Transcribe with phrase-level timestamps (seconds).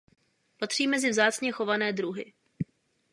[0.59, 2.33] Patří mezi vzácně chované druhy.